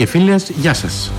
και 0.00 0.06
φίλες, 0.06 0.50
γεια 0.56 0.74
σας. 0.74 1.12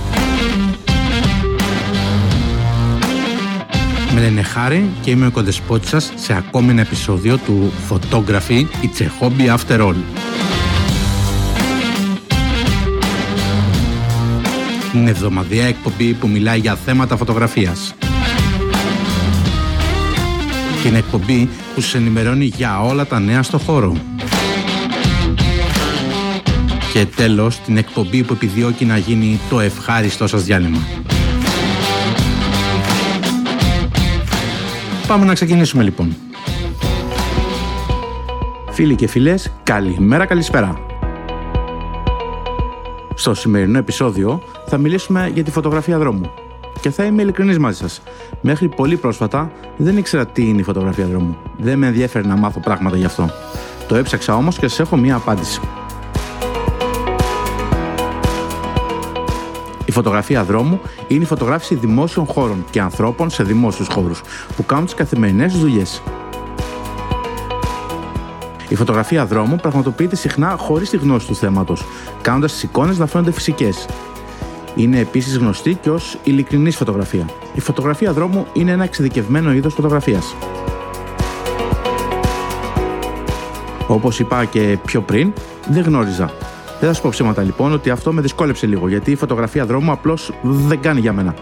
Με 4.14 4.20
λένε 4.20 4.42
Χάρη 4.42 4.90
και 5.00 5.10
είμαι 5.10 5.26
ο 5.26 5.30
κοντεσπότης 5.30 5.88
σας 5.88 6.12
σε 6.14 6.36
ακόμη 6.36 6.70
ένα 6.70 6.80
επεισόδιο 6.80 7.36
του 7.36 7.72
Photography 7.90 8.64
It's 8.82 9.00
a 9.00 9.06
Hobby 9.20 9.56
After 9.56 9.80
All. 9.80 9.94
Είναι 14.94 15.10
εβδομαδιαία 15.10 15.66
εκπομπή 15.66 16.12
που 16.12 16.28
μιλάει 16.28 16.58
για 16.58 16.74
θέματα 16.74 17.16
φωτογραφίας. 17.16 17.94
Την 20.82 20.94
εκπομπή 20.94 21.48
που 21.74 21.80
σας 21.80 21.94
ενημερώνει 21.94 22.44
για 22.44 22.80
όλα 22.80 23.06
τα 23.06 23.20
νέα 23.20 23.42
στο 23.42 23.58
χώρο. 23.58 24.11
Και 26.92 27.06
τέλος, 27.06 27.58
την 27.58 27.76
εκπομπή 27.76 28.22
που 28.22 28.32
επιδιώκει 28.32 28.84
να 28.84 28.96
γίνει 28.96 29.40
το 29.50 29.60
ευχάριστό 29.60 30.26
σας 30.26 30.44
διάλειμμα. 30.44 30.78
Πάμε 35.06 35.24
να 35.24 35.34
ξεκινήσουμε 35.34 35.82
λοιπόν. 35.82 36.16
Φίλοι 38.70 38.94
και 38.94 39.06
φίλες, 39.06 39.52
καλημέρα, 39.62 40.26
καλησπέρα. 40.26 40.80
Στο 43.14 43.34
σημερινό 43.34 43.78
επεισόδιο 43.78 44.42
θα 44.66 44.78
μιλήσουμε 44.78 45.30
για 45.34 45.44
τη 45.44 45.50
φωτογραφία 45.50 45.98
δρόμου. 45.98 46.30
Και 46.80 46.90
θα 46.90 47.04
είμαι 47.04 47.22
ειλικρινής 47.22 47.58
μαζί 47.58 47.78
σας. 47.78 48.02
Μέχρι 48.40 48.68
πολύ 48.68 48.96
πρόσφατα 48.96 49.52
δεν 49.76 49.96
ήξερα 49.96 50.26
τι 50.26 50.48
είναι 50.48 50.60
η 50.60 50.64
φωτογραφία 50.64 51.06
δρόμου. 51.06 51.36
Δεν 51.58 51.78
με 51.78 51.86
ενδιαφέρει 51.86 52.26
να 52.26 52.36
μάθω 52.36 52.60
πράγματα 52.60 52.96
γι' 52.96 53.04
αυτό. 53.04 53.30
Το 53.88 53.94
έψαξα 53.94 54.34
όμως 54.34 54.58
και 54.58 54.68
σας 54.68 54.80
έχω 54.80 54.96
μία 54.96 55.14
απάντηση. 55.14 55.60
Η 59.92 59.94
φωτογραφία 59.94 60.44
δρόμου 60.44 60.80
είναι 61.08 61.22
η 61.22 61.26
φωτογράφηση 61.26 61.74
δημόσιων 61.74 62.26
χώρων 62.26 62.64
και 62.70 62.80
ανθρώπων 62.80 63.30
σε 63.30 63.42
δημόσιους 63.42 63.88
χώρους 63.88 64.22
που 64.56 64.66
κάνουν 64.66 64.84
τις 64.84 64.94
καθημερινές 64.94 65.58
δουλειές. 65.58 66.02
Η 68.68 68.74
φωτογραφία 68.74 69.26
δρόμου 69.26 69.56
πραγματοποιείται 69.56 70.16
συχνά 70.16 70.56
χωρίς 70.58 70.90
τη 70.90 70.96
γνώση 70.96 71.26
του 71.26 71.34
θέματος, 71.34 71.84
κάνοντας 72.22 72.52
τις 72.52 72.62
εικόνες 72.62 72.98
να 72.98 73.06
φαίνονται 73.06 73.32
φυσικές. 73.32 73.86
Είναι 74.76 74.98
επίσης 74.98 75.36
γνωστή 75.36 75.74
και 75.74 75.90
ως 75.90 76.18
ειλικρινής 76.24 76.76
φωτογραφία. 76.76 77.26
Η 77.54 77.60
φωτογραφία 77.60 78.12
δρόμου 78.12 78.46
είναι 78.52 78.70
ένα 78.70 78.84
εξειδικευμένο 78.84 79.52
είδος 79.52 79.74
φωτογραφίας. 79.74 80.34
Όπως 83.86 84.18
είπα 84.18 84.44
και 84.44 84.78
πιο 84.84 85.02
πριν, 85.02 85.32
δεν 85.68 85.82
γνώριζα. 85.82 86.30
Δεν 86.82 86.90
θα 86.90 86.96
σου 86.96 87.02
πω 87.02 87.10
ψέματα 87.10 87.42
λοιπόν 87.42 87.72
ότι 87.72 87.90
αυτό 87.90 88.12
με 88.12 88.20
δυσκόλεψε 88.20 88.66
λίγο 88.66 88.88
γιατί 88.88 89.10
η 89.10 89.14
φωτογραφία 89.14 89.66
δρόμου 89.66 89.92
απλώς 89.92 90.32
δεν 90.42 90.80
κάνει 90.80 91.00
για 91.00 91.12
μένα. 91.12 91.34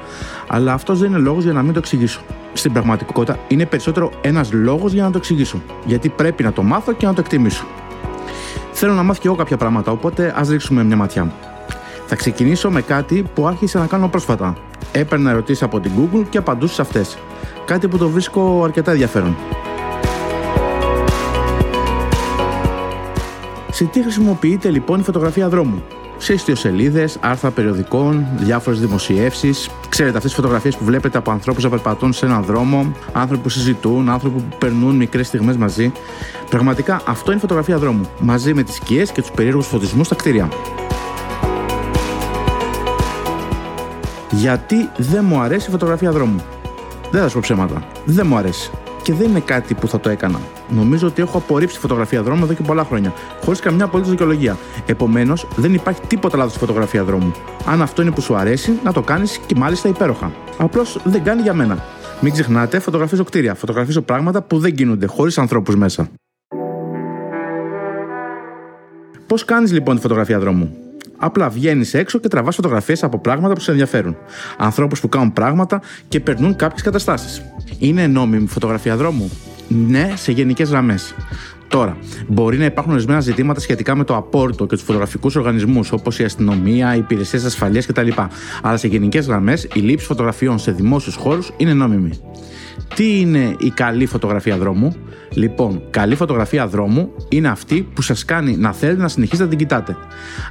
Αλλά 0.47 0.73
αυτός 0.73 0.99
δεν 0.99 1.09
είναι 1.11 1.19
λόγος 1.19 1.45
για 1.45 1.53
να 1.53 1.63
μην 1.63 1.73
το 1.73 1.79
εξηγήσω. 1.79 2.21
Στην 2.53 2.73
πραγματικότητα 2.73 3.39
είναι 3.49 3.67
περισσότερο 3.67 4.11
ένας 4.21 4.53
λόγος 4.53 4.93
για 4.93 5.03
να 5.03 5.11
το 5.11 5.19
εξηγήσω. 5.19 5.63
Γιατί 5.85 6.09
πρέπει 6.09 6.43
να 6.43 6.53
το 6.53 6.63
μάθω 6.63 6.93
και 6.93 7.07
να 7.07 7.15
το 7.15 7.21
εκτιμήσω. 7.21 7.65
Θέλω 8.73 8.93
να 8.93 9.03
μάθω 9.03 9.21
και 9.21 9.27
εγώ 9.27 9.37
κάποια 9.37 9.57
πράγματα, 9.57 9.93
οπότε 9.93 10.35
ας 10.37 10.49
ρίξουμε 10.49 10.85
μια 10.85 10.97
ματιά. 10.97 11.33
Θα 12.07 12.17
ξεκινήσω 12.17 12.71
με 12.71 12.81
κάτι 12.81 13.25
που 13.35 13.47
άρχισα 13.47 13.79
να 13.79 13.87
κάνω 13.87 14.09
πρόσφατα. 14.09 14.57
Έπαιρνα 14.93 15.31
ερωτήσεις 15.31 15.63
από 15.63 15.81
την 15.81 15.93
Google 15.99 16.25
και 16.31 16.39
απαντούσα 16.39 16.75
σε 16.75 16.83
αυτές. 16.83 17.19
Κάτι 17.65 17.89
που 17.89 17.99
το 17.99 18.09
βρίσκω 18.09 18.63
αρκετά 18.65 18.91
ενδιαφέρον. 18.91 19.37
Σε 23.81 23.87
τι 23.87 24.03
χρησιμοποιείται 24.03 24.71
λοιπόν 24.71 25.01
η 25.01 25.03
φωτογραφία 25.03 25.49
δρόμου; 25.49 25.83
Σε 26.19 26.33
ιστιοσελίδε, 26.33 27.09
άρθρα 27.21 27.51
περιοδικών, 27.51 28.27
διάφορες 28.37 28.81
δημοσιεύσεις. 28.81 29.71
Ξέρετε, 29.89 30.17
αυτές 30.17 30.31
τι 30.31 30.37
φωτογραφίες 30.37 30.77
που 30.77 30.85
βλέπετε 30.85 31.19
από 31.19 31.31
ανθρώπους 31.31 31.63
να 31.63 31.71
περπατούν 31.71 32.13
σε 32.13 32.27
έναν 32.27 32.43
δρόμο, 32.43 32.93
άνθρωποι 33.13 33.43
που 33.43 33.49
συζητούν, 33.49 34.09
άνθρωποι 34.09 34.41
που 34.41 34.57
περνούν 34.59 34.97
μικρές 34.97 35.27
στιγμές 35.27 35.57
μαζί. 35.57 35.93
Πραγματικά 36.51 37.01
αυτό 37.07 37.31
είναι 37.31 37.41
φωτογραφία 37.41 37.79
δρόμου. 37.79 38.09
Μαζί 38.19 38.55
με 38.55 38.63
τις 38.63 38.75
σκιές 38.75 39.13
και 39.13 39.21
τους 39.21 39.31
περίεργους 39.31 39.67
φωτισμούς 39.67 40.07
στα 40.07 40.15
κτίρια. 40.15 40.49
Γιατί 44.31 44.89
δεν 44.97 45.25
μου 45.25 45.41
αρέσει 45.41 45.69
η 45.69 45.71
φωτογραφία 45.71 46.11
δρόμου; 46.11 46.43
Δεν 47.11 47.21
θα 47.21 47.29
σου 47.29 47.35
πω 47.35 47.41
ψέματα. 47.43 47.83
Δεν 48.05 48.27
μου 48.27 48.37
αρέσει 48.37 48.71
και 49.03 49.13
δεν 49.13 49.29
είναι 49.31 49.41
κάτι 49.41 49.75
που 49.75 49.89
θα 49.89 50.01
το 50.01 50.11
έκανα. 50.11 50.41
Νομίζω 50.69 51.07
ότι 51.07 51.23
έχω 51.23 51.39
απορρίψει 51.39 51.79
φωτογραφία 51.79 52.23
δρόμου 52.23 52.45
εδώ 52.45 52.55
και 52.55 52.63
πολλά 52.63 52.85
χρόνια, 52.85 53.13
χωρίς 53.45 53.61
καμιά 53.61 53.85
απολύτως 53.85 54.11
δικαιολογία. 54.11 54.57
Επομένως, 54.87 55.47
δεν 55.57 55.75
υπάρχει 55.75 56.01
τίποτα 56.07 56.37
λάθος 56.37 56.53
στη 56.53 56.61
φωτογραφία 56.61 57.05
δρόμου. 57.05 57.33
Αν 57.67 57.83
αυτό 57.83 58.03
είναι 58.03 58.11
που 58.11 58.21
σου 58.21 58.35
αρέσει, 58.35 58.79
να 58.85 58.93
το 58.93 59.01
κάνεις 59.03 59.41
και 59.47 59.55
μάλιστα 59.57 59.89
υπέροχα. 59.89 60.33
Απλώς 60.59 61.01
δεν 61.05 61.23
κάνει 61.23 61.43
για 61.43 61.55
μένα. 61.55 61.85
Μην 62.21 62.33
ξεχνάτε, 62.33 62.79
φωτογραφίζω 62.79 63.25
κτίρια. 63.25 63.55
Φωτογραφίζω 63.55 64.01
πράγματα 64.01 64.43
που 64.43 64.59
δεν 64.59 64.75
γίνονται 64.75 65.07
χωρίς 65.07 65.39
ανθρώπους 65.39 65.77
μέσα. 65.77 66.09
Πώς 69.27 69.45
κάνεις 69.45 69.73
λοιπόν 69.73 69.95
τη 69.95 70.01
φωτογραφία 70.01 70.39
δρόμου; 70.39 70.77
Απλά 71.23 71.49
βγαίνεις 71.49 71.95
έξω 71.95 72.19
και 72.19 72.29
τραβάς 72.29 72.55
φωτογραφίες 72.55 73.03
από 73.03 73.19
πράγματα 73.19 73.55
που 73.55 73.61
σε 73.61 73.71
ενδιαφέρουν. 73.71 74.17
Ανθρώπους 74.59 75.01
που 75.01 75.09
κάνουν 75.09 75.33
πράγματα 75.33 75.81
και 76.09 76.21
περνούν 76.21 76.57
κάποιες 76.57 76.83
καταστάσεις. 76.83 77.43
Είναι 77.79 78.07
νόμιμη 78.07 78.47
φωτογραφία 78.47 78.97
δρόμου; 78.97 79.31
Ναι, 79.69 80.13
σε 80.17 80.33
γενικές 80.33 80.69
γραμμές. 80.71 81.15
Τώρα, 81.69 81.97
μπορεί 82.29 82.59
να 82.59 82.65
υπάρχουν 82.65 82.93
ορισμένα 82.93 83.21
ζητήματα 83.21 83.61
σχετικά 83.61 83.97
με 83.97 84.05
το 84.05 84.17
απόρριτο 84.17 84.67
και 84.67 84.75
τους 84.75 84.85
φωτογραφικούς 84.85 85.37
οργανισμούς, 85.37 85.93
όπως 85.93 86.19
η 86.19 86.25
αστυνομία, 86.25 86.95
οι 86.95 86.99
υπηρεσίες 86.99 87.45
ασφαλείας 87.45 87.87
κτλ. 87.87 88.09
Αλλά 88.63 88.77
σε 88.77 88.89
γενικές 88.89 89.27
γραμμές, 89.27 89.69
η 89.75 89.81
λήψη 89.81 90.07
φωτογραφιών 90.07 90.59
σε 90.59 90.73
δημόσιους 90.73 91.15
χώρους 91.15 91.53
είναι 91.57 91.75
νόμιμη. 91.75 92.11
Τι 92.95 93.21
είναι 93.21 93.57
η 93.59 93.71
καλή 93.71 94.07
φωτογραφία 94.07 94.57
δρόμου; 94.57 94.97
Λοιπόν, 95.33 95.83
καλή 95.91 96.15
φωτογραφία 96.15 96.67
δρόμου 96.67 97.11
είναι 97.29 97.49
αυτή 97.49 97.89
που 97.95 98.03
σας 98.03 98.25
κάνει 98.25 98.57
να 98.57 98.73
θέλετε 98.73 99.03
να 99.03 99.09
συνεχίσετε 99.09 99.43
να 99.45 99.49
την 99.49 99.59
κοιτάτε. 99.59 99.97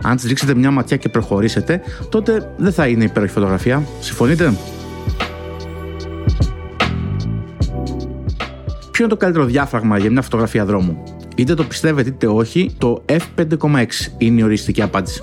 Αν 0.02 0.16
της 0.16 0.26
ρίξετε 0.26 0.56
μια 0.56 0.72
ματιά 0.72 0.98
και 0.98 1.10
προχωρήσετε, 1.10 1.82
τότε 2.10 2.54
δεν 2.58 2.74
θα 2.74 2.88
είναι 2.88 3.04
υπέροχη 3.04 3.34
φωτογραφία. 3.34 3.84
Συμφωνείτε; 4.00 4.54
Ποιο 8.92 9.04
είναι 9.08 9.14
το 9.14 9.18
καλύτερο 9.18 9.46
διάφραγμα 9.46 9.98
για 9.98 10.12
μια 10.12 10.22
φωτογραφία 10.22 10.66
δρόμου; 10.66 11.04
Είτε 11.40 11.54
το 11.54 11.64
πιστεύετε 11.64 12.10
είτε 12.10 12.28
όχι, 12.28 12.76
το 12.78 13.04
f5,6 13.06 13.86
είναι 14.18 14.42
η 14.42 14.44
οριστική 14.44 14.82
απάντηση. 14.82 15.22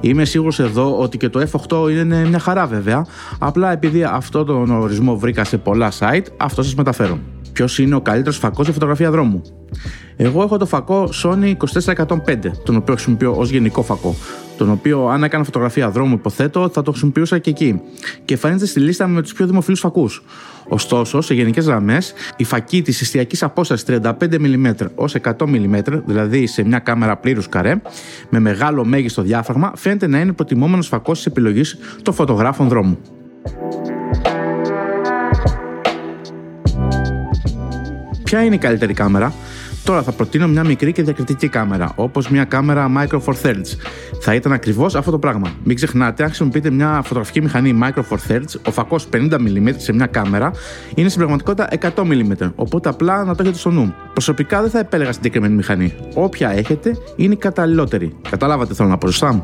Είμαι 0.00 0.24
σίγουρος 0.24 0.58
εδώ 0.58 0.98
ότι 0.98 1.16
και 1.16 1.28
το 1.28 1.46
f8 1.52 1.90
είναι 1.90 2.28
μια 2.28 2.38
χαρά 2.38 2.66
βέβαια, 2.66 3.06
απλά 3.38 3.72
επειδή 3.72 4.02
αυτό 4.02 4.44
τον 4.44 4.70
ορισμό 4.70 5.18
βρήκα 5.18 5.44
σε 5.44 5.58
πολλά 5.58 5.92
site, 5.98 6.24
αυτό 6.36 6.62
σας 6.62 6.74
μεταφέρω. 6.74 7.18
Ποιος 7.54 7.78
είναι 7.78 7.94
ο 7.94 8.00
καλύτερος 8.00 8.38
φακός 8.38 8.64
για 8.64 8.72
φωτογραφία 8.72 9.10
δρόμου. 9.10 9.42
Εγώ 10.16 10.42
έχω 10.42 10.56
το 10.56 10.66
φακό 10.66 11.08
Sony 11.22 11.54
2405, 11.94 12.36
τον 12.64 12.76
οποίο 12.76 12.94
χρησιμοποιώ 12.94 13.34
ως 13.36 13.50
γενικό 13.50 13.82
φακό. 13.82 14.14
Τον 14.56 14.70
οποίο, 14.70 15.08
αν 15.08 15.24
έκανα 15.24 15.44
φωτογραφία 15.44 15.90
δρόμου, 15.90 16.14
υποθέτω, 16.14 16.68
θα 16.68 16.82
το 16.82 16.90
χρησιμοποιούσα 16.90 17.38
και 17.38 17.50
εκεί. 17.50 17.80
Και 18.24 18.36
φαίνεται 18.36 18.66
στη 18.66 18.80
λίστα 18.80 19.06
με 19.06 19.22
τους 19.22 19.32
πιο 19.32 19.46
δημοφιλούς 19.46 19.80
φακούς. 19.80 20.22
Ωστόσο, 20.68 21.20
σε 21.20 21.34
γενικές 21.34 21.66
γραμμές, 21.66 22.12
η 22.36 22.44
φακή 22.44 22.82
της 22.82 23.00
εστιακής 23.00 23.42
απόστασης 23.42 23.86
35 23.86 24.38
mm 24.38 24.74
ως 24.94 25.14
100 25.14 25.46
mm, 25.46 26.02
δηλαδή 26.06 26.46
σε 26.46 26.64
μια 26.64 26.78
κάμερα 26.78 27.16
πλήρους 27.16 27.48
καρέ, 27.48 27.80
με 28.28 28.38
μεγάλο 28.38 28.84
μέγιστο 28.84 29.22
διάφραγμα, 29.22 29.72
φαίνεται 29.76 30.06
να 30.06 30.20
είναι 30.20 30.32
προτιμόμενος 30.32 30.86
φακός 30.86 31.16
της 31.16 31.26
επιλογής 31.26 31.78
των 32.02 32.14
φωτογράφων 32.14 32.68
δρόμου. 32.68 32.98
Ποια 38.24 38.44
είναι 38.44 38.54
η 38.54 38.58
καλύτερη 38.58 38.92
κάμερα, 38.92 39.34
Τώρα 39.84 40.02
θα 40.02 40.12
προτείνω 40.12 40.48
μια 40.48 40.64
μικρή 40.64 40.92
και 40.92 41.02
διακριτική 41.02 41.48
κάμερα, 41.48 41.92
όπως 41.94 42.28
μια 42.28 42.44
κάμερα 42.44 42.90
Micro 42.96 43.20
Four 43.24 43.34
Thirds. 43.42 43.76
Θα 44.20 44.34
ήταν 44.34 44.52
ακριβώς 44.52 44.94
αυτό 44.94 45.10
το 45.10 45.18
πράγμα. 45.18 45.50
Μην 45.64 45.76
ξεχνάτε, 45.76 46.22
αν 46.22 46.28
χρησιμοποιείτε 46.28 46.70
μια 46.70 47.00
φωτογραφική 47.02 47.40
μηχανή 47.40 47.78
Micro 47.82 48.00
Four 48.10 48.18
Thirds, 48.28 48.60
ο 48.66 48.70
φακός 48.70 49.08
50 49.12 49.32
mm 49.32 49.72
σε 49.76 49.92
μια 49.92 50.06
κάμερα 50.06 50.50
είναι 50.94 51.08
στην 51.08 51.20
πραγματικότητα 51.20 51.92
100 51.96 52.00
mm. 52.00 52.52
Οπότε 52.54 52.88
απλά 52.88 53.24
να 53.24 53.34
το 53.34 53.42
έχετε 53.42 53.58
στο 53.58 53.70
νου. 53.70 53.94
Προσωπικά 54.12 54.60
δεν 54.60 54.70
θα 54.70 54.78
επέλεγα 54.78 55.12
συγκεκριμένη 55.12 55.54
μηχανή. 55.54 55.94
Όποια 56.14 56.50
έχετε 56.50 56.96
είναι 57.16 57.34
η 57.34 57.36
καταλληλότερη. 57.36 58.16
Καταλάβατε 58.30 58.74
θέλω 58.74 58.88
να 58.88 58.98
πω, 58.98 59.06
σωστά. 59.06 59.42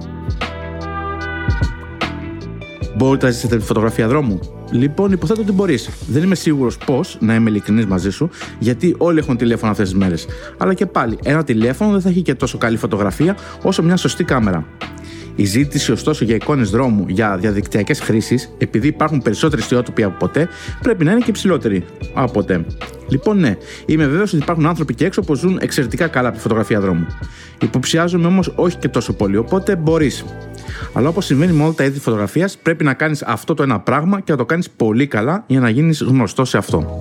Μπορείτε 2.97 3.27
να 3.27 3.33
ζήσετε 3.33 3.57
τη 3.57 3.65
φωτογραφία 3.65 4.09
δρόμου. 4.09 4.60
Λοιπόν, 4.71 5.13
υποθέτω 5.13 5.41
ότι 5.41 5.53
μπορείς. 5.53 5.91
Δεν 6.09 6.23
είμαι 6.23 6.35
σίγουρος 6.35 6.79
πώς, 6.79 7.17
να 7.21 7.35
είμαι 7.35 7.51
ειλικρινής 7.51 7.87
μαζί 7.87 8.11
σου, 8.11 8.31
γιατί 8.59 8.95
όλοι 8.99 9.19
έχουν 9.19 9.37
τηλέφωνο 9.37 9.71
αυτές 9.71 9.89
τις 9.89 9.99
μέρες. 9.99 10.27
Αλλά 10.59 10.75
και 10.75 10.87
πάλι, 10.87 11.19
ένα 11.23 11.45
τηλέφωνο 11.45 11.91
δεν 11.91 12.01
θα 12.01 12.09
έχει 12.09 12.23
και 12.23 12.35
τόσο 12.35 12.59
καλή 12.59 12.77
φωτογραφία 12.77 13.37
όσο 13.63 13.83
μια 13.83 13.97
σωστή 13.97 14.25
κάμερα. 14.25 14.67
Η 15.37 15.45
ζήτηση 15.45 15.93
ωστόσο 15.93 16.25
για 16.25 16.35
εικόνες 16.35 16.71
δρόμου 16.71 17.05
για 17.09 17.37
διαδικτυακές 17.37 18.01
χρήσεις, 18.01 18.55
επειδή 18.59 18.87
υπάρχουν 18.87 19.23
περισσότεροι 19.23 19.63
ιστιότοποι 19.63 20.03
από 20.03 20.17
ποτέ, 20.19 20.49
πρέπει 20.83 21.05
να 21.05 21.11
είναι 21.11 21.21
και 21.21 21.31
υψηλότεροι 21.31 21.85
από 22.15 22.33
ποτέ. 22.33 22.65
Λοιπόν, 23.09 23.39
ναι, 23.39 23.57
είμαι 23.87 24.07
βέβαιος 24.07 24.33
ότι 24.33 24.43
υπάρχουν 24.43 24.67
άνθρωποι 24.67 24.95
και 24.95 25.05
έξω 25.05 25.21
που 25.23 25.35
ζουν 25.35 25.59
εξαιρετικά 25.61 26.07
καλά 26.07 26.29
από 26.29 26.37
τη 26.37 26.43
φωτογραφία 26.43 26.81
δρόμου. 26.81 27.07
Υποψιάζομαι 27.63 28.27
όμως 28.27 28.53
όχι 28.57 28.77
και 28.77 28.89
τόσο 28.89 29.13
πολύ, 29.13 29.37
οπότε 29.37 29.77
μπορείς. 29.77 30.25
Αλλά 30.93 31.09
όπως 31.09 31.25
συμβαίνει 31.25 31.53
με 31.53 31.63
όλα 31.63 31.73
τα 31.73 31.85
είδη 31.85 31.99
φωτογραφίας, 31.99 32.59
πρέπει 32.63 32.85
να 32.85 32.95
κάνεις 32.95 33.23
αυτό 33.23 33.55
το 33.55 33.63
ένα 33.63 33.81
πράγμα 33.81 34.21
και 34.21 34.33
να 34.33 34.39
το 34.39 34.45
κάνεις 34.45 34.71
πολύ 34.71 35.07
καλά 35.07 35.45
για 35.47 35.61
να 35.61 35.69
γίνεις 35.69 36.01
γνωστός 36.01 36.49
σε 36.49 36.59
αυτό. 36.59 36.99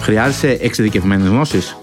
Χρειάζεσαι 0.00 0.58
εξειδικευμένες 0.60 1.28
γνώσεις; 1.28 1.76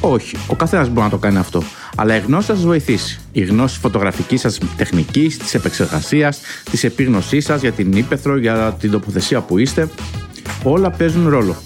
Όχι, 0.00 0.36
ο 0.46 0.54
καθένας 0.54 0.88
μπορεί 0.88 1.00
να 1.00 1.10
το 1.10 1.18
κάνει 1.18 1.38
αυτό. 1.38 1.62
Αλλά 1.96 2.16
η 2.16 2.18
γνώση 2.18 2.46
θα 2.46 2.54
σας 2.54 2.64
βοηθήσει. 2.64 3.20
Η 3.32 3.40
γνώση 3.40 3.78
φωτογραφικής 3.78 4.40
σας 4.40 4.58
τεχνικής, 4.76 5.38
της 5.38 5.54
επεξεργασίας, 5.54 6.40
της 6.70 6.84
επίγνωσής 6.84 7.44
σας 7.44 7.60
για 7.60 7.72
την 7.72 7.92
ύπεθρο, 7.92 8.36
για 8.36 8.76
την 8.80 8.90
τοποθεσία 8.90 9.40
που 9.40 9.58
είστε. 9.58 9.88
Όλα 10.62 10.90
παίζουν 10.90 11.28
ρόλο. 11.28 11.56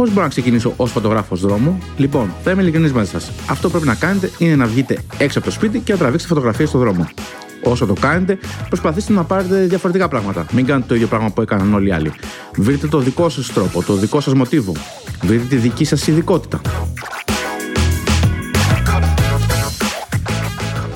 Πώς 0.00 0.08
μπορώ 0.08 0.22
να 0.22 0.28
ξεκινήσω 0.28 0.72
ως 0.76 0.90
φωτογράφος 0.90 1.40
δρόμου; 1.40 1.78
Λοιπόν, 1.96 2.32
θα 2.42 2.50
είμαι 2.50 2.62
ειλικρινής 2.62 2.92
μαζί 2.92 3.10
σας. 3.10 3.30
Αυτό 3.50 3.66
που 3.66 3.70
πρέπει 3.70 3.86
να 3.86 3.94
κάνετε 3.94 4.30
είναι 4.38 4.56
να 4.56 4.66
βγείτε 4.66 4.98
έξω 5.18 5.38
από 5.38 5.48
το 5.48 5.52
σπίτι 5.52 5.78
και 5.78 5.92
να 5.92 5.98
τραβήξετε 5.98 6.34
φωτογραφίες 6.34 6.68
στον 6.68 6.80
δρόμο. 6.80 7.08
Όσο 7.62 7.86
το 7.86 7.94
κάνετε, 8.00 8.38
προσπαθήστε 8.68 9.12
να 9.12 9.24
πάρετε 9.24 9.66
διαφορετικά 9.66 10.08
πράγματα. 10.08 10.46
Μην 10.52 10.66
κάνετε 10.66 10.86
το 10.88 10.94
ίδιο 10.94 11.06
πράγμα 11.06 11.30
που 11.30 11.40
έκαναν 11.40 11.74
όλοι 11.74 11.88
οι 11.88 11.92
άλλοι. 11.92 12.12
Βρείτε 12.56 12.86
το 12.86 12.98
δικό 12.98 13.28
σας 13.28 13.52
τρόπο, 13.52 13.82
το 13.82 13.94
δικό 13.94 14.20
σας 14.20 14.34
μοτίβο. 14.34 14.72
Βρείτε 15.22 15.44
τη 15.44 15.56
δική 15.56 15.84
σας 15.84 16.06
ειδικότητα. 16.06 16.60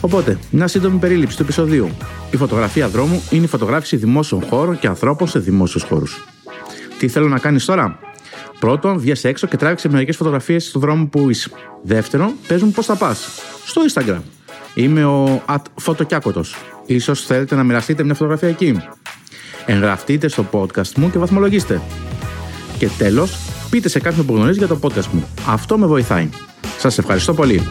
Οπότε, 0.01 0.39
μια 0.51 0.67
σύντομη 0.67 0.99
περίληψη 0.99 1.37
του 1.37 1.43
επεισοδίου. 1.43 1.91
Η 2.31 2.37
φωτογραφία 2.37 2.89
δρόμου 2.89 3.23
είναι 3.31 3.45
η 3.45 3.49
φωτογράφηση 3.49 3.97
δημόσιων 3.97 4.43
χώρων 4.43 4.79
και 4.79 4.87
ανθρώπων 4.87 5.29
σε 5.29 5.39
δημόσιους 5.39 5.83
χώρους. 5.83 6.25
Τι 6.99 7.09
θέλω 7.09 7.29
να 7.29 7.39
κάνεις 7.39 7.65
τώρα, 7.65 7.99
Πρώτον, 8.65 8.99
βγες 8.99 9.25
έξω 9.25 9.47
και 9.47 9.57
τράβηξες 9.57 9.93
μερικέ 9.93 10.13
φωτογραφίες 10.13 10.65
στον 10.65 10.81
δρόμο 10.81 11.07
που 11.07 11.31
είσαι. 11.31 11.51
Δεύτερον, 11.83 12.33
παίζουν 12.49 12.73
πώς 12.73 12.87
θα 12.87 12.97
πας. 12.97 13.29
Στο 13.65 13.83
Instagram. 13.89 14.21
Είμαι 14.75 15.05
ο 15.05 15.43
Φωτοκιάκοτος. 15.77 16.57
σω 17.01 17.15
θέλετε 17.15 17.55
να 17.55 17.63
μοιραστείτε 17.63 18.03
μια 18.05 18.15
φωτογραφία 18.15 18.49
εκεί. 18.49 18.77
Εγγραφτείτε 19.67 20.29
στο 20.29 20.47
podcast 20.53 20.93
μου 20.97 21.11
και 21.11 21.19
βαθμολογήστε. 21.19 21.81
Και 22.79 22.89
τέλος, 22.99 23.39
πείτε 23.71 23.89
σε 23.89 24.01
κάποιον 24.01 24.27
που 24.27 24.35
γνωρίζει 24.35 24.59
για 24.59 24.69
το 24.69 24.79
podcast 24.83 25.07
μου. 25.13 25.29
Αυτό 25.47 25.79
με 25.79 25.87
βοηθάει. 25.87 26.29
Σας 26.79 26.99
ευχαριστώ 26.99 27.35
πολύ. 27.35 27.63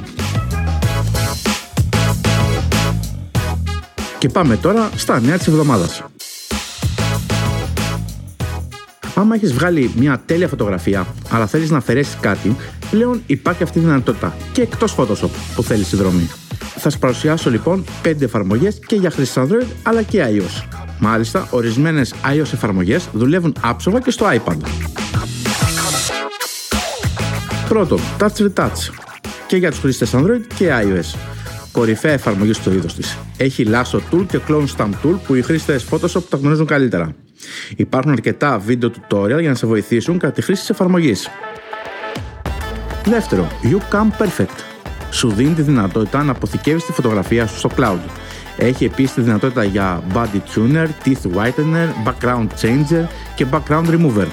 Και 4.17 4.29
πάμε 4.29 4.57
τώρα 4.57 4.89
στα 4.95 5.19
νέα 5.19 5.37
της 5.37 5.47
εβδομάδας. 5.47 6.03
Άμα 9.15 9.35
έχεις 9.35 9.53
βγάλει 9.53 9.91
μια 9.95 10.21
τέλεια 10.25 10.47
φωτογραφία, 10.47 11.07
αλλά 11.29 11.47
θέλεις 11.47 11.69
να 11.69 11.77
αφαιρέσεις 11.77 12.17
κάτι, 12.21 12.55
πλέον 12.91 13.21
υπάρχει 13.25 13.63
αυτή 13.63 13.79
η 13.79 13.81
δυνατότητα 13.81 14.35
και 14.51 14.61
εκτός 14.61 14.95
Photoshop 14.97 15.29
που 15.55 15.63
θέλεις 15.63 15.87
συνδρομή. 15.87 16.29
Θα 16.77 16.89
σα 16.89 16.97
παρουσιάσω 16.97 17.49
λοιπόν 17.49 17.85
5 18.03 18.21
εφαρμογές 18.21 18.79
και 18.85 18.95
για 18.95 19.09
χρήση 19.09 19.33
Android 19.35 19.67
αλλά 19.83 20.01
και 20.01 20.25
iOS. 20.27 20.63
Μάλιστα, 20.99 21.47
ορισμένες 21.51 22.13
iOS 22.33 22.53
εφαρμογές 22.53 23.09
δουλεύουν 23.13 23.55
άψογα 23.61 23.99
και 23.99 24.11
στο 24.11 24.25
iPad. 24.31 24.57
Πρώτον, 27.69 27.99
Touch 28.19 28.47
Retouch 28.47 28.93
και 29.47 29.57
για 29.57 29.69
τους 29.69 29.79
χρήστες 29.79 30.13
Android 30.13 30.41
και 30.55 30.69
iOS. 30.83 31.17
Κορυφαία 31.71 32.11
εφαρμογή 32.11 32.53
στο 32.53 32.71
είδος 32.71 32.95
της. 32.95 33.17
Έχει 33.37 33.67
Lasso 33.69 33.97
Tool 34.11 34.25
και 34.27 34.39
Clone 34.47 34.65
Stamp 34.77 34.89
Tool 35.03 35.15
που 35.27 35.35
οι 35.35 35.41
χρήστες 35.41 35.85
Photoshop 35.89 36.23
τα 36.29 36.37
γνωρίζουν 36.37 36.65
καλύτερα. 36.65 37.15
Υπάρχουν 37.75 38.11
αρκετά 38.11 38.59
βίντεο 38.59 38.91
tutorial 38.91 39.39
για 39.39 39.49
να 39.49 39.55
σε 39.55 39.67
βοηθήσουν 39.67 40.19
κατά 40.19 40.33
τη 40.33 40.41
χρήση 40.41 40.59
της 40.59 40.69
εφαρμογής. 40.69 41.29
Δεύτερο, 43.05 43.47
YouCam 43.63 44.23
Perfect. 44.23 44.57
Σου 45.11 45.29
δίνει 45.29 45.53
τη 45.53 45.61
δυνατότητα 45.61 46.23
να 46.23 46.31
αποθηκεύεις 46.31 46.85
τη 46.85 46.91
φωτογραφία 46.91 47.47
σου 47.47 47.57
στο 47.57 47.69
cloud. 47.77 47.99
Έχει 48.57 48.85
επίσης 48.85 49.13
τη 49.13 49.21
δυνατότητα 49.21 49.63
για 49.63 50.03
body 50.13 50.39
tuner, 50.55 50.87
teeth 51.05 51.37
whitener, 51.37 51.87
background 52.05 52.47
changer 52.61 53.07
και 53.35 53.45
background 53.51 53.85
remover. 53.87 54.27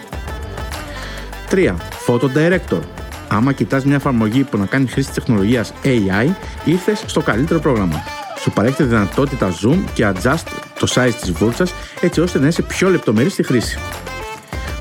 3. 1.50 1.74
Photo 2.06 2.28
Director. 2.34 2.80
Άμα 3.28 3.52
κοιτάς 3.52 3.84
μια 3.84 3.94
εφαρμογή 3.94 4.42
που 4.42 4.58
να 4.58 4.66
κάνει 4.66 4.86
χρήση 4.86 5.06
της 5.06 5.16
τεχνολογίας 5.16 5.72
AI, 5.84 6.34
ήρθες 6.64 7.04
στο 7.06 7.20
καλύτερο 7.20 7.60
πρόγραμμα. 7.60 8.02
Σου 8.40 8.50
παρέχει 8.50 8.76
τη 8.76 8.82
δυνατότητα 8.82 9.54
zoom 9.62 9.78
και 9.94 10.12
adjust 10.14 10.69
το 10.80 10.86
size 10.94 11.14
της 11.20 11.30
βούρτσας 11.32 11.74
έτσι 12.00 12.20
ώστε 12.20 12.38
να 12.38 12.46
είσαι 12.46 12.62
πιο 12.62 12.88
λεπτομερής 12.90 13.32
στη 13.32 13.42
χρήση. 13.42 13.78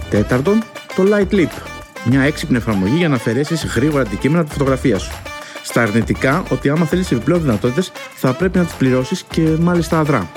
Τέταρτον, 0.10 0.64
το 0.96 1.04
Light 1.12 1.34
Leap. 1.34 1.52
Μια 2.06 2.22
έξυπνη 2.22 2.58
εφαρμογή 2.58 2.96
για 2.96 3.10
να 3.10 3.16
αφαιρέσεις 3.16 3.66
γρήγορα 3.66 4.02
αντικείμενα 4.02 4.40
από 4.40 4.50
της 4.50 4.58
φωτογραφίας 4.58 5.02
σου. 5.02 5.12
Στα 5.64 5.82
αρνητικά, 5.82 6.44
ότι 6.50 6.70
άμα 6.70 6.86
θέλεις 6.86 7.12
επιπλέον 7.12 7.42
δυνατότητες, 7.42 7.92
θα 8.16 8.34
πρέπει 8.34 8.58
να 8.58 8.64
τις 8.64 8.74
πληρώσεις 8.74 9.24
και 9.30 9.42
μάλιστα 9.60 10.00
αδρά. 10.00 10.30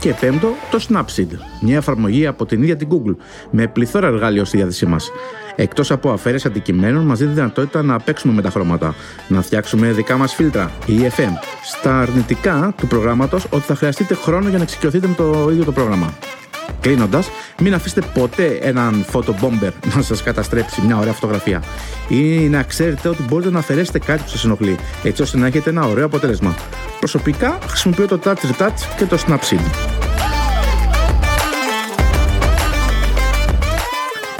Και 0.00 0.12
πέμπτο, 0.20 0.52
το 0.70 0.86
Snapseed, 0.88 1.38
μια 1.60 1.76
εφαρμογή 1.76 2.26
από 2.26 2.46
την 2.46 2.62
ίδια 2.62 2.76
την 2.76 2.88
Google, 2.90 3.16
με 3.50 3.66
πληθώρα 3.66 4.06
εργαλείων 4.06 4.44
στη 4.44 4.56
διάθεσή 4.56 4.86
μας. 4.86 5.10
Εκτός 5.56 5.90
από 5.90 6.10
αφαίρεση 6.10 6.46
αντικειμένων, 6.46 7.04
μας 7.04 7.18
δίνει 7.18 7.32
δυνατότητα 7.32 7.82
να 7.82 7.98
παίξουμε 7.98 8.32
με 8.32 8.42
τα 8.42 8.50
χρώματα, 8.50 8.94
να 9.28 9.42
φτιάξουμε 9.42 9.92
δικά 9.92 10.16
μας 10.16 10.34
φίλτρα, 10.34 10.70
EFM. 10.86 11.32
Στα 11.64 11.98
αρνητικά 11.98 12.74
του 12.76 12.86
προγράμματος, 12.86 13.46
ότι 13.50 13.62
θα 13.62 13.74
χρειαστείτε 13.74 14.14
χρόνο 14.14 14.48
για 14.48 14.58
να 14.58 14.64
εξοικειωθείτε 14.64 15.06
με 15.06 15.14
το 15.14 15.48
ίδιο 15.50 15.64
το 15.64 15.72
πρόγραμμα. 15.72 16.14
Κλείνοντας, 16.80 17.28
μην 17.60 17.74
αφήσετε 17.74 18.06
ποτέ 18.14 18.46
έναν 18.46 19.04
photobomber 19.12 19.70
να 19.94 20.02
σας 20.02 20.22
καταστρέψει 20.22 20.82
μια 20.82 20.98
ωραία 20.98 21.12
φωτογραφία. 21.12 21.62
Ή 22.08 22.48
να 22.48 22.62
ξέρετε 22.62 23.08
ότι 23.08 23.22
μπορείτε 23.22 23.50
να 23.50 23.58
αφαιρέσετε 23.58 23.98
κάτι 23.98 24.22
που 24.22 24.28
σας 24.28 24.44
ενοχλεί, 24.44 24.76
έτσι 25.02 25.22
ώστε 25.22 25.38
να 25.38 25.46
έχετε 25.46 25.70
ένα 25.70 25.86
ωραίο 25.86 26.04
αποτέλεσμα. 26.04 26.54
Προσωπικά 26.98 27.58
χρησιμοποιώ 27.66 28.06
το 28.06 28.18
Touch 28.24 28.34
Retouch 28.34 28.96
και 28.96 29.04
το 29.04 29.18
Snapseed. 29.26 29.95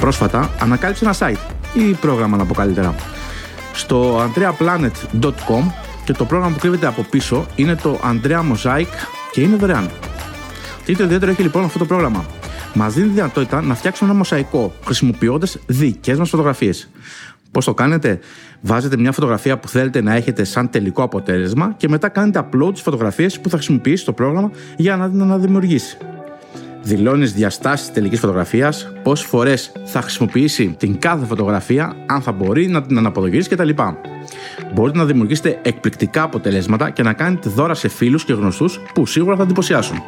Πρόσφατα 0.07 0.51
ανακάλυψε 0.59 1.05
ένα 1.05 1.15
site 1.19 1.51
ή 1.73 1.93
πρόγραμμα 1.93 2.37
να 2.37 2.45
πω 2.45 2.53
καλύτερα. 2.53 2.95
Στο 3.73 4.19
andreaplanet.com 4.19 5.71
και 6.05 6.13
το 6.13 6.25
πρόγραμμα 6.25 6.53
που 6.53 6.59
κρύβεται 6.59 6.87
από 6.87 7.05
πίσω 7.09 7.45
είναι 7.55 7.75
το 7.75 7.99
Andrea 8.03 8.39
Mosaic 8.39 8.85
και 9.31 9.41
είναι 9.41 9.55
δωρεάν. 9.55 9.89
Τι 10.85 10.95
το 10.95 11.03
ιδιαίτερο 11.03 11.31
έχει 11.31 11.41
λοιπόν 11.41 11.63
αυτό 11.63 11.79
το 11.79 11.85
πρόγραμμα. 11.85 12.25
Μας 12.73 12.93
δίνει 12.93 13.07
τη 13.07 13.13
δυνατότητα 13.13 13.61
να 13.61 13.75
φτιάξουμε 13.75 14.09
ένα 14.09 14.17
μοσαϊκό 14.17 14.73
χρησιμοποιώντας 14.85 15.57
δικές 15.65 16.17
μας 16.17 16.29
φωτογραφίες. 16.29 16.89
Πώς 17.51 17.65
το 17.65 17.73
κάνετε, 17.73 18.19
βάζετε 18.61 18.97
μια 18.97 19.11
φωτογραφία 19.11 19.57
που 19.57 19.67
θέλετε 19.67 20.01
να 20.01 20.13
έχετε 20.13 20.43
σαν 20.43 20.69
τελικό 20.69 21.03
αποτέλεσμα 21.03 21.73
και 21.77 21.89
μετά 21.89 22.09
κάνετε 22.09 22.45
upload 22.45 22.73
τις 22.73 22.81
φωτογραφίες 22.81 23.39
που 23.39 23.49
θα 23.49 23.55
χρησιμοποιήσει 23.55 24.05
το 24.05 24.13
πρόγραμμα 24.13 24.51
για 24.77 24.97
να 24.97 25.09
την 25.09 25.21
αναδημιουργήσει 25.21 25.97
δηλώνεις 26.87 27.33
διαστάσεις 27.33 27.91
τελικής 27.91 28.19
φωτογραφίας, 28.19 28.91
πόσες 29.03 29.25
φορές 29.25 29.71
θα 29.83 30.01
χρησιμοποιήσει 30.01 30.75
την 30.79 30.99
κάθε 30.99 31.25
φωτογραφία, 31.25 31.95
αν 32.05 32.21
θα 32.21 32.31
μπορεί 32.31 32.67
να 32.67 32.81
την 32.81 32.97
αναποδογυρίσει 32.97 33.49
κτλ. 33.49 33.69
Μπορείτε 34.73 34.97
να 34.97 35.05
δημιουργήσετε 35.05 35.59
εκπληκτικά 35.61 36.23
αποτελέσματα 36.23 36.89
και 36.89 37.03
να 37.03 37.13
κάνετε 37.13 37.49
δώρα 37.49 37.73
σε 37.73 37.87
φίλους 37.87 38.25
και 38.25 38.33
γνωστούς 38.33 38.79
που 38.93 39.05
σίγουρα 39.05 39.35
θα 39.35 39.43
εντυπωσιάσουν. 39.43 40.01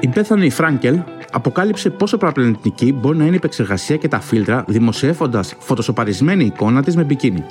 Η 0.00 0.10
Bethany 0.14 0.50
Φράγκελ 0.50 1.00
αποκάλυψε 1.32 1.90
πόσο 1.90 2.18
παραπλανητική 2.18 2.92
μπορεί 2.92 3.16
να 3.16 3.24
είναι 3.24 3.32
η 3.32 3.36
επεξεργασία 3.36 3.96
και 3.96 4.08
τα 4.08 4.20
φίλτρα 4.20 4.64
δημοσιεύοντας 4.66 5.54
φωτοσοπαρισμένη 5.58 6.44
εικόνα 6.44 6.82
της 6.82 6.96
με 6.96 7.04
μπικίνι. 7.04 7.44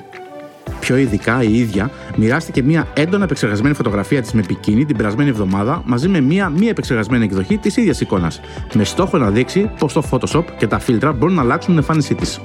Πιο 0.80 0.96
ειδικά 0.96 1.42
η 1.42 1.58
ίδια 1.58 1.90
μοιράστηκε 2.16 2.62
μια 2.62 2.86
έντονα 2.94 3.24
επεξεργασμένη 3.24 3.74
φωτογραφία 3.74 4.22
της 4.22 4.32
με 4.32 4.42
πικίνι 4.42 4.84
την 4.84 4.96
περασμένη 4.96 5.28
εβδομάδα 5.28 5.82
μαζί 5.84 6.08
με 6.08 6.20
μια 6.20 6.48
μη 6.48 6.66
επεξεργασμένη 6.66 7.24
εκδοχή 7.24 7.58
της 7.58 7.76
ίδιας 7.76 8.00
εικόνας, 8.00 8.40
με 8.74 8.84
στόχο 8.84 9.18
να 9.18 9.30
δείξει 9.30 9.70
πως 9.78 9.92
το 9.92 10.02
Photoshop 10.10 10.44
και 10.58 10.66
τα 10.66 10.78
φίλτρα 10.78 11.12
μπορούν 11.12 11.34
να 11.34 11.42
αλλάξουν 11.42 11.68
την 11.68 11.78
εμφάνισή 11.78 12.14
της. 12.14 12.40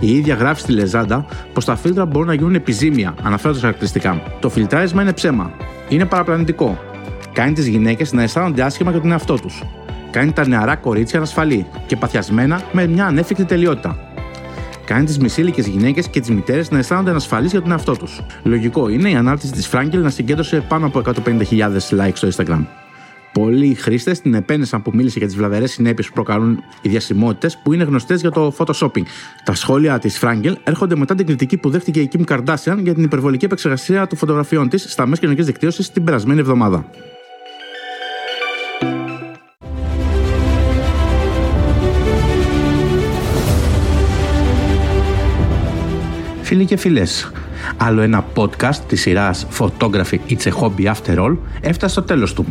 Η 0.00 0.16
ίδια 0.16 0.34
γράφει 0.34 0.60
στη 0.60 0.72
Λεζάντα 0.72 1.26
πως 1.52 1.64
τα 1.64 1.76
φίλτρα 1.76 2.06
μπορούν 2.06 2.28
να 2.28 2.34
γίνουν 2.34 2.54
επιζήμια, 2.54 3.14
αναφέροντας 3.22 3.60
χαρακτηριστικά. 3.60 4.22
Το 4.40 4.48
φιλτράρισμα 4.48 5.02
είναι 5.02 5.12
ψέμα. 5.12 5.50
Είναι 5.88 6.04
παραπλανητικό. 6.04 6.78
Κάνει 7.32 7.52
τις 7.52 7.66
γυναίκες 7.66 8.12
να 8.12 8.22
αισθάνονται 8.22 8.62
άσχημα 8.62 8.90
για 8.90 9.00
τον 9.00 9.10
εαυτό 9.10 9.34
τους. 9.34 9.62
Κάνει 10.10 10.32
τα 10.32 10.46
νεαρά 10.46 10.76
κορίτσια 10.76 11.18
ανασφαλή 11.18 11.66
και 11.86 11.96
παθιασμένα 11.96 12.60
με 12.72 12.86
μια 12.86 13.06
ανέφικτη 13.06 13.44
τελειότητα 13.44 14.09
κάνει 14.92 15.04
τις 15.04 15.18
μεσήλικε 15.18 15.60
γυναίκες 15.60 16.08
και 16.08 16.20
τις 16.20 16.30
μητέρες 16.30 16.70
να 16.70 16.78
αισθάνονται 16.78 17.10
ανασφαλείς 17.10 17.50
για 17.50 17.60
τον 17.60 17.70
εαυτό 17.70 17.96
τους. 17.96 18.20
Λογικό 18.42 18.88
είναι 18.88 19.10
η 19.10 19.14
ανάρτηση 19.14 19.52
της 19.52 19.66
Φράγκελ 19.66 20.02
να 20.02 20.10
συγκέντρωσε 20.10 20.64
πάνω 20.68 20.86
από 20.86 21.02
150.000 21.24 21.70
likes 21.90 22.12
στο 22.14 22.28
Instagram. 22.28 22.64
Πολλοί 23.32 23.74
χρήστες 23.74 24.20
την 24.20 24.34
επένεσαν 24.34 24.82
που 24.82 24.90
μίλησε 24.94 25.18
για 25.18 25.26
τις 25.26 25.36
βλαβερές 25.36 25.70
συνέπειες 25.70 26.06
που 26.06 26.12
προκαλούν 26.12 26.62
οι 26.82 26.88
διασημότητες 26.88 27.58
που 27.62 27.72
είναι 27.72 27.84
γνωστές 27.84 28.20
για 28.20 28.30
το 28.30 28.54
photoshopping. 28.58 29.02
Τα 29.44 29.54
σχόλια 29.54 29.98
της 29.98 30.18
Φράγκελ 30.18 30.56
έρχονται 30.64 30.96
μετά 30.96 31.14
την 31.14 31.26
κριτική 31.26 31.56
που 31.56 31.70
δέχτηκε 31.70 32.00
η 32.00 32.10
Kim 32.12 32.24
Kardashian 32.24 32.78
για 32.82 32.94
την 32.94 33.02
υπερβολική 33.02 33.44
επεξεργασία 33.44 34.06
των 34.06 34.18
φωτογραφιών 34.18 34.68
της 34.68 34.92
στα 34.92 35.06
μέσα 35.06 35.20
κοινωνικής 35.20 35.46
δικτύωσης 35.46 35.90
την 35.90 36.04
περασμένη 36.04 36.40
εβδομάδα. 36.40 36.84
Φίλοι 46.50 46.64
και 46.64 46.76
φίλες, 46.76 47.32
άλλο 47.76 48.00
ένα 48.00 48.24
podcast 48.34 48.76
της 48.86 49.00
σειράς 49.00 49.46
Photography 49.58 50.18
It's 50.28 50.42
a 50.42 50.52
Hobby 50.60 50.84
After 50.84 51.18
All 51.18 51.36
έφτασε 51.60 51.92
στο 51.92 52.02
τέλος 52.02 52.34
του. 52.34 52.46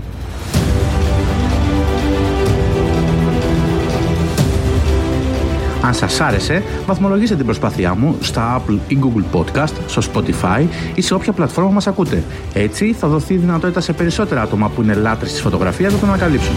Αν 5.82 5.94
σας 5.94 6.22
άρεσε, 6.22 6.63
βαθμολογήστε 6.86 7.36
την 7.36 7.46
προσπάθειά 7.46 7.96
μου 7.96 8.18
στα 8.20 8.62
Apple 8.62 8.77
ή 8.88 8.98
Google 9.01 9.39
Podcast, 9.39 9.74
στο 9.88 10.01
Spotify 10.13 10.65
ή 10.96 11.01
σε 11.01 11.13
όποια 11.13 11.34
πλατφόρμα 11.34 11.72
μας 11.72 11.88
ακούτε. 11.88 12.24
Έτσι 12.53 12.94
θα 12.94 13.08
δοθεί 13.08 13.36
δυνατότητα 13.36 13.82
σε 13.82 13.94
περισσότερα 13.94 14.41
άτομα 14.41 14.70
που 14.70 14.82
είναι 14.82 14.94
λάτρες 14.94 15.32
της 15.32 15.41
φωτογραφίας 15.41 15.94
να 15.94 16.00
το 16.00 16.06
ανακαλύψουν. 16.06 16.56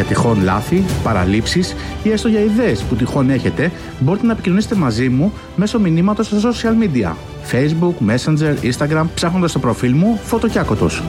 Για 0.00 0.08
τυχόν 0.08 0.42
λάθη, 0.42 0.84
παραλήψεις 1.02 1.74
ή 2.02 2.10
έστω 2.10 2.28
για 2.28 2.40
ιδέες 2.40 2.82
που 2.82 2.94
τυχόν 2.94 3.30
έχετε, 3.30 3.70
μπορείτε 3.98 4.26
να 4.26 4.32
επικοινωνήσετε 4.32 4.74
μαζί 4.74 5.08
μου 5.08 5.32
μέσω 5.56 5.78
μηνύματος 5.78 6.26
στα 6.26 6.36
social 6.40 6.84
media. 6.84 7.12
Facebook, 7.52 7.94
Messenger, 8.10 8.54
Instagram, 8.62 9.04
ψάχνοντας 9.14 9.52
το 9.52 9.58
προφίλ 9.58 9.94
μου 9.94 10.18
Φωτοκιάκοτος. 10.24 11.02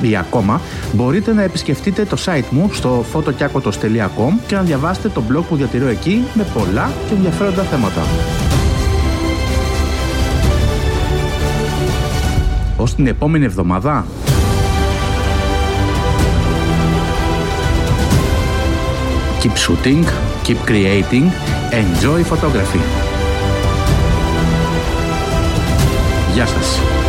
Ή 0.00 0.16
ακόμα, 0.16 0.60
μπορείτε 0.92 1.32
να 1.32 1.42
επισκεφτείτε 1.42 2.04
το 2.04 2.16
site 2.24 2.48
μου 2.50 2.70
στο 2.72 3.04
fotokiakotos.com 3.12 4.32
και 4.46 4.54
να 4.54 4.62
διαβάσετε 4.62 5.08
το 5.08 5.22
blog 5.30 5.42
που 5.48 5.56
διατηρώ 5.56 5.86
εκεί 5.86 6.24
με 6.34 6.46
πολλά 6.54 6.90
και 7.08 7.14
ενδιαφέροντα 7.14 7.62
θέματα. 7.62 8.02
Ως 12.76 12.94
την 12.94 13.06
επόμενη 13.06 13.44
εβδομάδα, 13.44 14.06
Keep 19.42 19.56
shooting, 19.56 20.04
keep 20.44 20.58
creating, 20.58 21.32
enjoy 21.72 22.22
photography. 22.22 22.80
Γεια 26.34 26.46
σας. 26.46 27.01